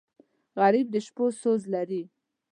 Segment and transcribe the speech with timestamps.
[0.59, 2.03] غریب د شپو سوز لري